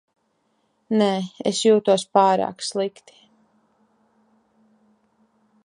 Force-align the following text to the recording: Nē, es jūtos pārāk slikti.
Nē, 1.01 1.09
es 1.51 1.59
jūtos 1.65 2.05
pārāk 2.17 2.65
slikti. 2.69 3.19